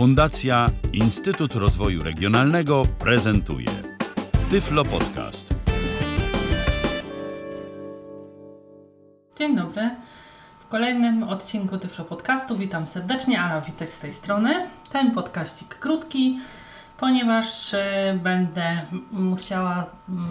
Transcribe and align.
Fundacja 0.00 0.66
Instytut 0.92 1.54
Rozwoju 1.54 2.02
Regionalnego 2.02 2.82
prezentuje 2.98 3.68
Tyflo 4.50 4.84
Podcast. 4.84 5.54
Dzień 9.38 9.56
dobry. 9.56 9.90
W 10.60 10.68
kolejnym 10.68 11.22
odcinku 11.22 11.78
Tyflo 11.78 12.04
Podcastu 12.04 12.56
witam 12.56 12.86
serdecznie, 12.86 13.40
Ala 13.40 13.60
Witek 13.60 13.94
z 13.94 13.98
tej 13.98 14.12
strony. 14.12 14.66
Ten 14.92 15.10
podkaścik 15.10 15.78
krótki, 15.78 16.38
ponieważ 16.98 17.74
e, 17.74 18.18
będę 18.22 18.86
chciała 19.38 19.86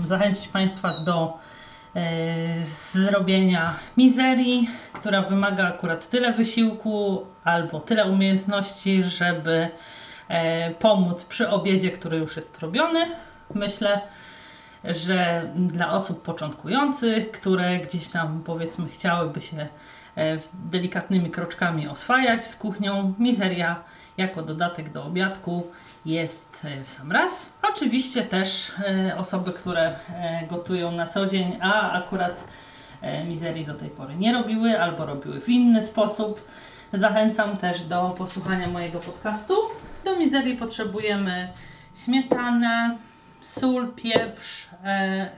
zachęcić 0.06 0.48
Państwa 0.48 1.00
do 1.06 1.38
zrobienia 2.66 3.76
mizerii, 3.98 4.70
która 4.94 5.22
wymaga 5.22 5.68
akurat 5.68 6.10
tyle 6.10 6.34
wysiłku 6.34 7.26
albo 7.44 7.80
tyle 7.80 8.06
umiejętności, 8.06 9.04
żeby 9.04 9.70
e, 10.28 10.72
pomóc 10.72 11.26
przy 11.26 11.50
obiedzie, 11.50 11.92
który 11.92 12.18
już 12.18 12.38
jest 12.38 12.60
robiony. 12.60 13.06
Myślę, 13.54 14.02
że 14.84 15.50
dla 15.56 15.92
osób 15.92 16.22
początkujących, 16.22 17.32
które 17.32 17.78
gdzieś 17.78 18.08
tam 18.08 18.42
powiedzmy 18.46 18.90
chciałyby 18.90 19.42
się 19.42 19.68
e, 20.18 20.38
delikatnymi 20.54 21.32
kroczkami 21.32 21.88
oswajać 21.88 22.46
z 22.46 22.56
kuchnią, 22.56 23.14
mizeria 23.20 23.84
jako 24.18 24.42
dodatek 24.42 24.90
do 24.90 25.04
obiadku 25.04 25.68
jest 26.06 26.66
e, 26.66 26.84
w 26.84 26.90
sam 26.90 27.12
raz. 27.12 27.54
Oczywiście 27.74 28.24
też 28.24 28.72
e, 28.80 29.18
osoby, 29.18 29.54
które 29.54 29.82
e, 30.10 30.48
gotują 30.48 30.92
na 30.92 31.08
co 31.08 31.26
dzień, 31.26 31.58
a 31.62 31.92
akurat 31.92 32.48
mizerii 33.28 33.66
do 33.66 33.74
tej 33.74 33.90
pory 33.90 34.16
nie 34.16 34.34
robiły 34.34 34.82
albo 34.82 35.06
robiły 35.06 35.42
w 35.42 35.50
inny 35.50 35.84
sposób. 35.84 36.48
Zachęcam 36.94 37.58
też 37.58 37.82
do 37.82 38.16
posłuchania 38.18 38.68
mojego 38.68 39.00
podcastu. 39.00 39.54
Do 40.06 40.16
mizerii 40.16 40.58
potrzebujemy 40.58 41.50
śmietanę, 42.06 42.98
sól, 43.42 43.94
pieprz 43.96 44.68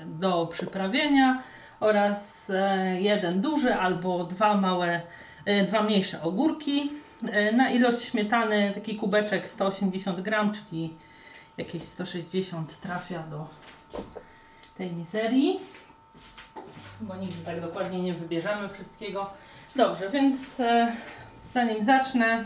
do 0.05 0.47
przyprawienia 0.51 1.43
oraz 1.79 2.51
jeden 2.99 3.41
duży 3.41 3.75
albo 3.75 4.23
dwa 4.23 4.57
małe, 4.57 5.01
dwa 5.67 5.83
mniejsze 5.83 6.21
ogórki 6.21 6.91
na 7.53 7.69
ilość 7.69 8.01
śmietany 8.01 8.71
taki 8.75 8.95
kubeczek 8.95 9.47
180 9.47 10.21
gram, 10.21 10.53
czyli 10.53 10.93
jakieś 11.57 11.81
160 11.81 12.79
trafia 12.79 13.23
do 13.23 13.47
tej 14.77 14.93
mizerii, 14.93 15.59
bo 17.01 17.15
nigdy 17.15 17.45
tak 17.45 17.61
dokładnie 17.61 18.01
nie 18.01 18.13
wybierzemy 18.13 18.69
wszystkiego. 18.69 19.29
Dobrze, 19.75 20.09
więc 20.09 20.59
e, 20.59 20.91
zanim 21.53 21.85
zacznę 21.85 22.45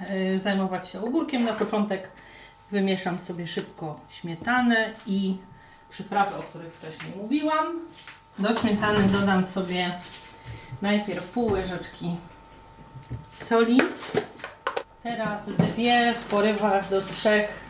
e, 0.00 0.38
zajmować 0.38 0.88
się 0.88 1.04
ogórkiem, 1.04 1.44
na 1.44 1.52
początek 1.52 2.10
wymieszam 2.70 3.18
sobie 3.18 3.46
szybko 3.46 4.00
śmietanę 4.08 4.92
i 5.06 5.36
przyprawy, 5.90 6.36
o 6.36 6.42
których 6.42 6.74
wcześniej 6.74 7.12
mówiłam. 7.16 7.80
Do 8.38 8.54
śmietany 8.54 9.08
dodam 9.08 9.46
sobie 9.46 9.98
najpierw 10.82 11.28
pół 11.28 11.52
łyżeczki 11.52 12.16
soli. 13.48 13.80
Teraz 15.02 15.46
dwie 15.46 16.14
w 16.20 16.24
porywach 16.24 16.90
do 16.90 17.02
trzech 17.02 17.60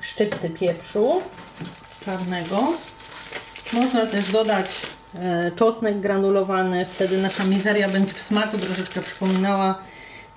szczypty 0.00 0.50
pieprzu 0.50 1.22
czarnego. 2.04 2.72
Można 3.72 4.06
też 4.06 4.32
dodać 4.32 4.66
e, 5.14 5.50
czosnek 5.56 6.00
granulowany, 6.00 6.86
wtedy 6.86 7.18
nasza 7.18 7.44
mizeria 7.44 7.88
będzie 7.88 8.12
w 8.12 8.22
smaku 8.22 8.58
troszeczkę 8.58 9.02
przypominała 9.02 9.78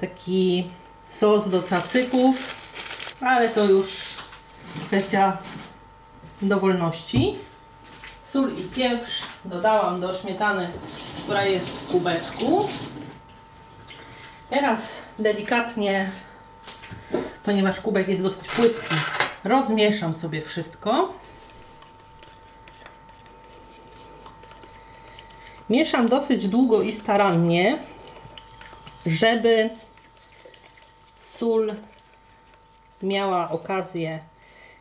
taki 0.01 0.67
sos 1.09 1.49
do 1.49 1.63
cacyków, 1.63 2.35
ale 3.21 3.49
to 3.49 3.65
już 3.65 3.87
kwestia 4.87 5.37
dowolności. 6.41 7.35
Sól 8.25 8.53
i 8.53 8.63
pieprz 8.63 9.21
dodałam 9.45 10.01
do 10.01 10.13
śmietany, 10.13 10.67
która 11.23 11.45
jest 11.45 11.65
w 11.65 11.91
kubeczku. 11.91 12.67
Teraz 14.51 15.05
delikatnie, 15.19 16.09
ponieważ 17.43 17.81
kubek 17.81 18.07
jest 18.07 18.23
dosyć 18.23 18.47
płytki, 18.47 18.95
rozmieszam 19.43 20.13
sobie 20.13 20.41
wszystko. 20.41 21.13
Mieszam 25.69 26.09
dosyć 26.09 26.47
długo 26.47 26.81
i 26.81 26.91
starannie, 26.91 27.77
żeby 29.05 29.69
sól 31.15 31.73
miała 33.03 33.49
okazję 33.49 34.19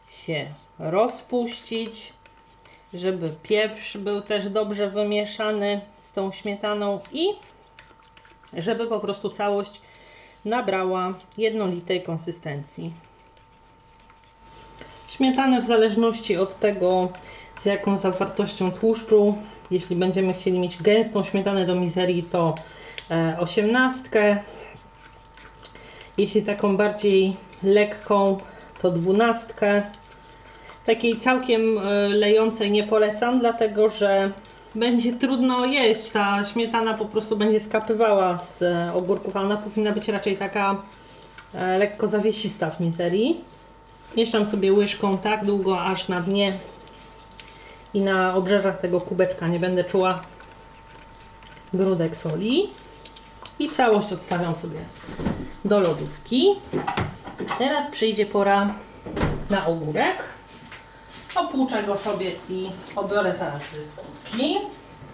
się 0.09 0.47
rozpuścić, 0.78 2.12
żeby 2.94 3.34
pieprz 3.42 3.97
był 3.97 4.20
też 4.20 4.48
dobrze 4.48 4.91
wymieszany 4.91 5.80
z 6.03 6.12
tą 6.12 6.32
śmietaną 6.32 7.00
i 7.12 7.50
żeby 8.53 8.87
po 8.87 9.00
prostu 9.00 9.31
całość 9.31 9.81
nabrała 10.44 11.15
jednolitej 11.38 12.03
konsystencji. 12.03 12.93
Śmietanę 15.09 15.62
w 15.62 15.66
zależności 15.66 16.37
od 16.37 16.59
tego, 16.59 17.09
z 17.60 17.65
jaką 17.65 17.99
zawartością 17.99 18.72
tłuszczu, 18.72 19.39
jeśli 19.71 19.97
będziemy 19.97 20.33
chcieli 20.33 20.59
mieć 20.59 20.83
gęstą 20.83 21.25
śmietanę 21.25 21.66
do 21.66 21.75
mizerii, 21.75 22.22
to 22.22 22.55
e, 23.10 23.37
osiemnastkę. 23.39 24.39
Jeśli 26.16 26.43
taką 26.43 26.77
bardziej 26.77 27.37
lekką, 27.62 28.39
to 28.83 28.91
dwunastkę. 28.91 29.83
Takiej 30.87 31.19
całkiem 31.19 31.78
e, 31.78 32.09
lejącej 32.09 32.71
nie 32.71 32.83
polecam, 32.83 33.41
dlatego 33.41 33.91
że 33.91 34.33
będzie 34.75 35.12
trudno 35.12 35.64
jeść. 35.64 36.10
Ta 36.10 36.44
śmietana 36.44 36.94
po 36.94 37.04
prostu 37.04 37.36
będzie 37.36 37.60
skapywała 37.60 38.38
z 38.38 38.62
e, 38.62 38.94
ogórków, 38.94 39.36
a 39.36 39.41
ona 39.41 39.56
powinna 39.56 39.92
być 39.92 40.08
raczej 40.08 40.36
taka 40.36 40.76
e, 41.54 41.78
lekko 41.78 42.08
zawiesista 42.08 42.70
w 42.70 42.80
mizerii. 42.80 43.44
Mieszam 44.16 44.47
sobie 44.47 44.72
łyżką 44.72 45.19
tak 45.19 45.44
długo, 45.44 45.80
aż 45.80 46.09
na 46.09 46.20
dnie 46.20 46.59
i 47.94 48.00
na 48.00 48.34
obrzeżach 48.34 48.80
tego 48.80 49.00
kubeczka 49.00 49.48
nie 49.48 49.59
będę 49.59 49.84
czuła 49.84 50.22
grudek 51.75 52.16
soli. 52.16 52.69
I 53.59 53.69
całość 53.69 54.12
odstawiam 54.12 54.56
sobie 54.56 54.78
do 55.64 55.80
lodówki. 55.80 56.47
Teraz 57.59 57.91
przyjdzie 57.91 58.26
pora 58.26 58.75
na 59.50 59.66
ogórek. 59.66 60.16
Opłuczę 61.34 61.82
go 61.82 61.96
sobie 61.96 62.32
i 62.48 62.70
obiorę 62.96 63.34
zaraz 63.38 63.62
ze 63.76 63.84
skórki. 63.84 64.56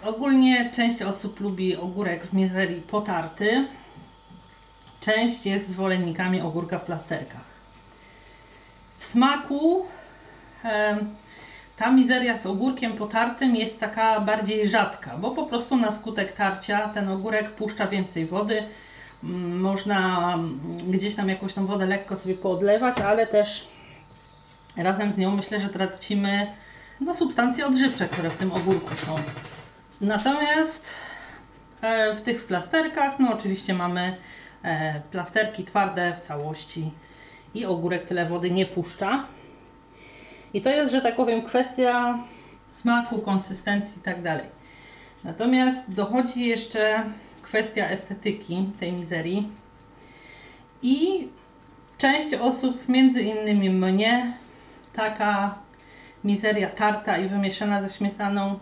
Ogólnie 0.05 0.71
część 0.75 1.03
osób 1.03 1.41
lubi 1.41 1.77
ogórek 1.77 2.27
w 2.27 2.33
mizerii 2.33 2.81
potarty. 2.81 3.67
Część 5.01 5.47
jest 5.47 5.69
zwolennikami 5.69 6.41
ogórka 6.41 6.79
w 6.79 6.85
plasterkach. 6.85 7.57
W 8.99 9.05
smaku 9.05 9.87
e, 10.65 10.97
ta 11.77 11.91
mizeria 11.91 12.39
z 12.39 12.47
ogórkiem 12.47 12.93
potartym 12.93 13.57
jest 13.57 13.81
taka 13.81 14.21
bardziej 14.21 14.69
rzadka, 14.69 15.17
bo 15.19 15.31
po 15.31 15.47
prostu 15.47 15.77
na 15.77 15.93
skutek 15.93 16.33
tarcia 16.33 16.89
ten 16.89 17.09
ogórek 17.09 17.49
wpuszcza 17.51 17.87
więcej 17.87 18.27
wody. 18.27 18.63
Można 19.23 20.39
gdzieś 20.89 21.15
tam 21.15 21.29
jakąś 21.29 21.55
tą 21.55 21.67
wodę 21.67 21.87
lekko 21.87 22.17
sobie 22.17 22.35
poodlewać, 22.35 22.99
ale 22.99 23.27
też 23.27 23.69
razem 24.77 25.13
z 25.13 25.19
nią 25.19 25.37
myślę, 25.37 25.61
że 25.61 25.69
tracimy 25.69 26.47
no, 27.01 27.15
substancje 27.15 27.67
odżywcze, 27.67 28.09
które 28.09 28.31
w 28.31 28.37
tym 28.37 28.53
ogórku 28.53 28.95
są. 29.07 29.17
Natomiast 30.01 30.87
e, 31.83 32.15
w 32.15 32.21
tych 32.21 32.45
plasterkach, 32.45 33.19
no 33.19 33.35
oczywiście 33.35 33.75
mamy 33.75 34.17
e, 34.63 35.01
plasterki 35.11 35.65
twarde 35.65 36.17
w 36.17 36.21
całości 36.21 36.91
i 37.55 37.65
ogórek 37.65 38.05
tyle 38.07 38.27
wody 38.27 38.51
nie 38.51 38.67
puszcza. 38.67 39.27
I 40.55 40.61
to 40.61 40.71
jest, 40.71 40.93
że 40.93 41.01
tak 41.01 41.17
powiem, 41.17 41.43
kwestia 41.43 42.19
smaku, 42.71 43.19
konsystencji 43.19 43.99
i 43.99 44.03
tak 44.03 44.23
dalej. 44.23 44.47
Natomiast 45.25 45.95
dochodzi 45.95 46.47
jeszcze 46.47 47.05
kwestia 47.43 47.89
estetyki 47.89 48.71
tej 48.81 48.93
mizerii. 48.93 49.49
I 50.83 51.29
część 51.99 52.35
osób, 52.35 52.89
między 52.89 53.23
innymi 53.23 53.71
mnie, 53.71 54.39
taka 54.97 55.55
mizeria 56.25 56.71
tarta 56.71 57.19
i 57.19 57.29
wymieszana 57.29 57.83
ze 57.83 57.97
śmietaną 57.97 58.59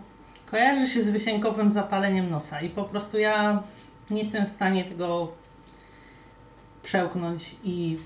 kojarzy 0.51 0.87
się 0.87 1.03
z 1.03 1.09
wysienkowym 1.09 1.71
zapaleniem 1.71 2.29
nosa 2.29 2.61
i 2.61 2.69
po 2.69 2.83
prostu 2.83 3.19
ja 3.19 3.63
nie 4.09 4.19
jestem 4.19 4.45
w 4.45 4.49
stanie 4.49 4.83
tego 4.83 5.31
przełknąć 6.83 7.55
i 7.63 7.97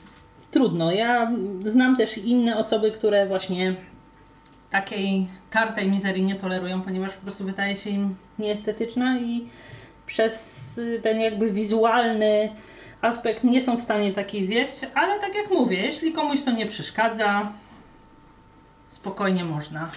trudno. 0.52 0.92
Ja 0.92 1.32
znam 1.66 1.96
też 1.96 2.18
inne 2.18 2.58
osoby, 2.58 2.92
które 2.92 3.28
właśnie 3.28 3.76
takiej 4.70 5.28
tartej 5.50 5.92
mizerii 5.92 6.24
nie 6.24 6.36
tolerują, 6.36 6.82
ponieważ 6.82 7.14
po 7.14 7.22
prostu 7.22 7.46
wydaje 7.46 7.78
się 7.78 7.90
im 7.90 8.16
nieestetyczna 8.40 9.20
i 9.20 9.50
przez 10.06 10.60
ten 11.04 11.22
jakby 11.22 11.52
wizualny 11.52 12.50
aspekt 13.02 13.44
nie 13.44 13.62
są 13.64 13.78
w 13.78 13.82
stanie 13.82 14.14
takiej 14.14 14.46
zjeść, 14.46 14.86
ale 14.96 15.20
tak 15.20 15.36
jak 15.36 15.52
mówię, 15.52 15.78
jeśli 15.78 16.14
komuś 16.14 16.42
to 16.42 16.52
nie 16.52 16.66
przeszkadza, 16.66 17.52
spokojnie 19.02 19.46
można 19.46 19.90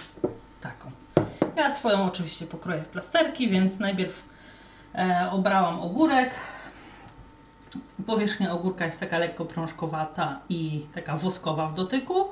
taką. 0.61 0.91
Ja 1.55 1.71
swoją 1.71 2.05
oczywiście 2.05 2.45
pokroję 2.45 2.81
w 2.81 2.87
plasterki, 2.87 3.49
więc 3.49 3.79
najpierw 3.79 4.23
e, 4.95 5.29
obrałam 5.31 5.79
ogórek. 5.79 6.29
Powierzchnia 8.05 8.51
ogórka 8.51 8.85
jest 8.85 8.99
taka 8.99 9.17
lekko 9.17 9.45
prążkowata 9.45 10.39
i 10.49 10.85
taka 10.95 11.17
woskowa 11.17 11.67
w 11.67 11.73
dotyku, 11.73 12.27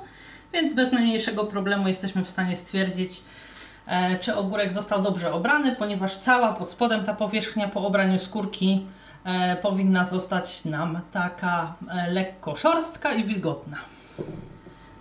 więc 0.52 0.74
bez 0.74 0.92
najmniejszego 0.92 1.44
problemu 1.44 1.88
jesteśmy 1.88 2.24
w 2.24 2.30
stanie 2.30 2.56
stwierdzić, 2.56 3.22
e, 3.86 4.18
czy 4.18 4.36
ogórek 4.36 4.72
został 4.72 5.02
dobrze 5.02 5.32
obrany, 5.32 5.76
ponieważ 5.76 6.16
cała 6.16 6.52
pod 6.52 6.70
spodem 6.70 7.04
ta 7.04 7.14
powierzchnia 7.14 7.68
po 7.68 7.86
obraniu 7.86 8.18
skórki 8.18 8.86
e, 9.24 9.56
powinna 9.56 10.04
zostać 10.04 10.64
nam 10.64 11.00
taka 11.12 11.74
e, 11.88 12.10
lekko 12.10 12.56
szorstka 12.56 13.12
i 13.12 13.24
wilgotna. 13.24 13.78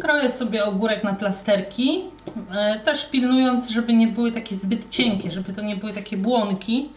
Kroję 0.02 0.32
sobie 0.32 0.66
ogórek 0.66 1.04
na 1.04 1.14
plasterki, 1.14 2.04
e, 2.52 2.80
też 2.80 3.10
pilnując, 3.10 3.70
żeby 3.70 3.94
nie 3.94 4.08
były 4.08 4.32
takie 4.32 4.56
zbyt 4.56 4.90
cienkie, 4.90 5.32
żeby 5.32 5.54
to 5.54 5.62
nie 5.62 5.76
były 5.76 5.94
takie 5.94 6.18
błonki, 6.18 6.90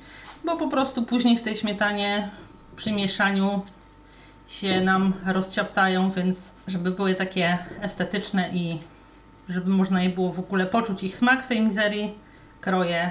bo 0.45 0.56
po 0.56 0.69
prostu 0.69 1.03
później 1.03 1.39
w 1.39 1.43
tej 1.43 1.56
śmietanie 1.56 2.31
przy 2.77 2.93
mieszaniu 2.93 3.62
się 4.49 4.81
nam 4.81 5.12
rozciaptają, 5.27 6.11
więc 6.11 6.51
żeby 6.69 6.91
były 6.91 7.15
takie 7.15 7.59
estetyczne 7.81 8.51
i 8.53 8.79
żeby 9.49 9.71
można 9.71 10.03
je 10.03 10.09
było 10.09 10.33
w 10.33 10.39
ogóle 10.39 10.67
poczuć 10.67 11.03
ich 11.03 11.17
smak 11.17 11.45
w 11.45 11.49
tej 11.49 11.61
mizerii, 11.61 12.15
kroję 12.61 13.11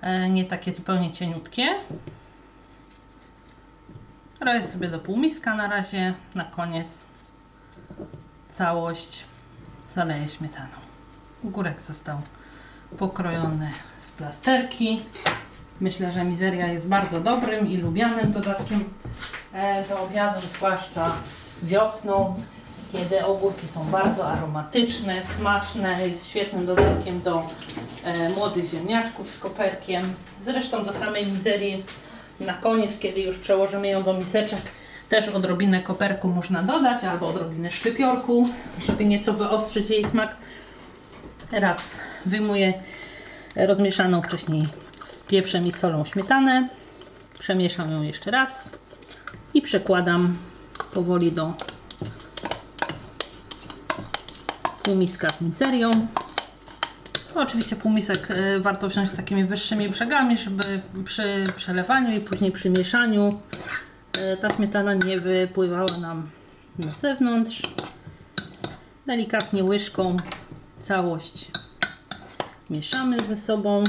e, 0.00 0.30
nie 0.30 0.44
takie 0.44 0.72
zupełnie 0.72 1.12
cieniutkie. 1.12 1.66
Kroję 4.38 4.62
sobie 4.62 4.88
do 4.88 4.98
półmiska 4.98 5.54
na 5.54 5.68
razie, 5.68 6.14
na 6.34 6.44
koniec 6.44 7.13
całość 8.54 9.24
zaleję 9.94 10.28
śmietaną. 10.28 10.76
Ogórek 11.44 11.82
został 11.82 12.18
pokrojony 12.98 13.70
w 14.08 14.12
plasterki. 14.12 15.02
Myślę, 15.80 16.12
że 16.12 16.24
mizeria 16.24 16.66
jest 16.66 16.88
bardzo 16.88 17.20
dobrym 17.20 17.66
i 17.66 17.76
lubianym 17.76 18.32
dodatkiem 18.32 18.84
e, 19.52 19.88
do 19.88 20.02
obiadu, 20.02 20.40
zwłaszcza 20.40 21.12
wiosną, 21.62 22.34
kiedy 22.92 23.24
ogórki 23.24 23.68
są 23.68 23.84
bardzo 23.84 24.26
aromatyczne, 24.26 25.22
smaczne, 25.38 26.08
jest 26.08 26.28
świetnym 26.28 26.66
dodatkiem 26.66 27.22
do 27.22 27.42
e, 28.04 28.28
młodych 28.28 28.66
ziemniaczków 28.66 29.30
z 29.30 29.38
koperkiem. 29.38 30.14
Zresztą 30.44 30.84
do 30.84 30.92
samej 30.92 31.26
mizerii 31.26 31.84
na 32.40 32.54
koniec, 32.54 32.98
kiedy 32.98 33.20
już 33.20 33.38
przełożymy 33.38 33.88
ją 33.88 34.02
do 34.02 34.12
miseczek, 34.12 34.60
też 35.08 35.28
odrobinę 35.28 35.82
koperku 35.82 36.28
można 36.28 36.62
dodać, 36.62 37.04
albo 37.04 37.28
odrobinę 37.28 37.70
szczypiorku, 37.70 38.48
żeby 38.86 39.04
nieco 39.04 39.32
wyostrzyć 39.32 39.90
jej 39.90 40.04
smak. 40.04 40.36
Teraz 41.50 41.96
wyjmuję 42.26 42.72
rozmieszaną 43.56 44.22
wcześniej 44.22 44.68
z 45.04 45.22
pieprzem 45.22 45.66
i 45.66 45.72
solą 45.72 46.04
śmietanę. 46.04 46.68
Przemieszam 47.38 47.92
ją 47.92 48.02
jeszcze 48.02 48.30
raz 48.30 48.70
i 49.54 49.62
przekładam 49.62 50.36
powoli 50.94 51.32
do 51.32 51.54
półmiska 54.82 55.28
z 55.38 55.40
miserią. 55.40 56.06
Oczywiście 57.34 57.76
półmisek 57.76 58.30
y, 58.30 58.60
warto 58.60 58.88
wziąć 58.88 59.10
z 59.10 59.16
takimi 59.16 59.44
wyższymi 59.44 59.88
brzegami, 59.88 60.38
żeby 60.38 60.80
przy 61.04 61.44
przelewaniu 61.56 62.16
i 62.16 62.20
później 62.20 62.52
przy 62.52 62.70
mieszaniu 62.70 63.40
ta 64.40 64.50
śmietana 64.50 64.94
nie 64.94 65.20
wypływała 65.20 65.98
nam 65.98 66.30
na 66.78 66.90
zewnątrz. 66.90 67.62
Delikatnie 69.06 69.64
łyżką 69.64 70.16
całość 70.80 71.50
mieszamy 72.70 73.20
ze 73.20 73.36
sobą. 73.36 73.84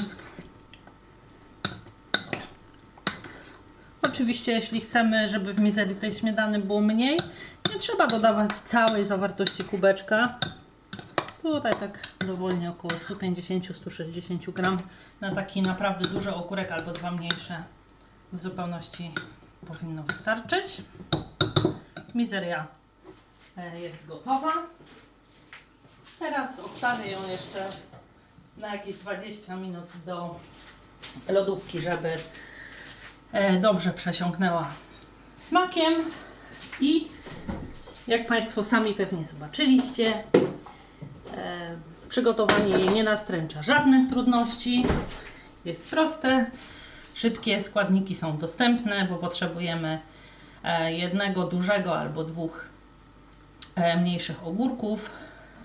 Oczywiście, 4.01 4.51
jeśli 4.51 4.81
chcemy, 4.81 5.29
żeby 5.29 5.53
w 5.53 5.59
mizerii 5.59 5.95
tej 5.95 6.11
śmietany 6.11 6.59
było 6.59 6.81
mniej, 6.81 7.19
nie 7.73 7.79
trzeba 7.79 8.07
dodawać 8.07 8.51
całej 8.51 9.05
zawartości 9.05 9.63
kubeczka. 9.63 10.39
Tutaj 11.41 11.73
tak 11.79 11.99
dowolnie 12.27 12.69
około 12.69 12.93
150-160 12.93 14.53
gram 14.53 14.79
na 15.21 15.35
taki 15.35 15.61
naprawdę 15.61 16.09
duży 16.09 16.33
ogórek 16.33 16.71
albo 16.71 16.91
dwa 16.91 17.11
mniejsze 17.11 17.63
w 18.33 18.41
zupełności 18.41 19.11
powinno 19.67 20.03
wystarczyć. 20.03 20.81
Mizeria 22.15 22.67
e, 23.57 23.79
jest 23.79 24.05
gotowa. 24.07 24.53
Teraz 26.19 26.59
odstawię 26.59 27.11
ją 27.11 27.19
jeszcze 27.27 27.67
na 28.57 28.75
jakieś 28.75 28.95
20 28.95 29.55
minut 29.55 29.85
do 30.05 30.39
lodówki, 31.29 31.81
żeby 31.81 32.13
e, 33.31 33.59
dobrze 33.59 33.93
przesiąknęła 33.93 34.69
smakiem 35.37 35.93
i 36.81 37.07
jak 38.07 38.27
Państwo 38.27 38.63
sami 38.63 38.93
pewnie 38.93 39.25
zobaczyliście, 39.25 40.23
e, 41.37 41.75
przygotowanie 42.09 42.77
jej 42.77 42.89
nie 42.89 43.03
nastręcza 43.03 43.63
żadnych 43.63 44.09
trudności. 44.09 44.85
Jest 45.65 45.85
proste, 45.89 46.51
szybkie, 47.15 47.61
składniki 47.61 48.15
są 48.15 48.37
dostępne, 48.37 49.07
bo 49.09 49.15
potrzebujemy 49.15 49.99
e, 50.63 50.93
jednego 50.93 51.43
dużego 51.43 51.99
albo 51.99 52.23
dwóch 52.23 52.65
e, 53.75 53.97
mniejszych 53.97 54.47
ogórków, 54.47 55.09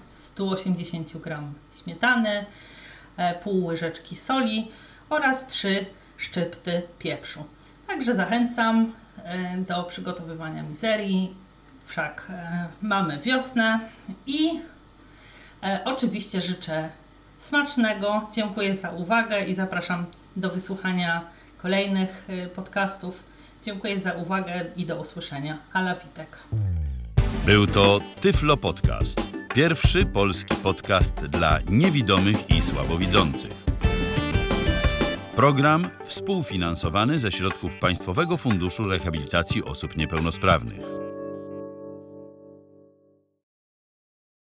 180 0.07 1.19
g 1.19 1.39
śmietany, 1.83 2.47
e, 3.17 3.35
pół 3.35 3.65
łyżeczki 3.67 4.17
soli 4.17 4.71
oraz 5.11 5.47
3 5.47 5.87
szczypty 6.17 6.83
pieprzu. 6.99 7.45
Także 7.87 8.15
zachęcam 8.15 8.93
do 9.69 9.83
przygotowywania 9.83 10.63
mizerii, 10.63 11.35
wszak 11.85 12.33
mamy 12.83 13.19
wiosnę 13.19 13.81
i 14.27 14.61
oczywiście 15.85 16.41
życzę 16.41 16.89
smacznego. 17.39 18.29
Dziękuję 18.33 18.77
za 18.77 18.91
uwagę 18.91 19.45
i 19.45 19.55
zapraszam 19.55 20.07
do 20.37 20.51
wysłuchania 20.51 21.21
kolejnych 21.63 22.27
e, 22.29 22.47
podcastów. 22.47 23.23
Dziękuję 23.65 24.01
za 24.01 24.13
uwagę 24.13 24.65
i 24.77 24.87
do 24.87 25.01
usłyszenia. 25.01 25.59
Ala 25.73 25.95
Witek. 25.95 26.37
Był 27.47 27.67
to 27.67 28.01
Tyflo 28.21 28.57
Podcast. 28.57 29.21
Pierwszy 29.55 30.07
polski 30.07 30.55
podcast 30.55 31.27
dla 31.27 31.59
niewidomych 31.71 32.51
i 32.51 32.63
słabowidzących. 32.63 33.53
Program 35.37 35.91
współfinansowany 36.05 37.19
ze 37.19 37.33
środków 37.33 37.79
Państwowego 37.79 38.37
Funduszu 38.37 38.85
Rehabilitacji 38.85 39.65
Osób 39.65 39.97
Niepełnosprawnych. 39.97 41.00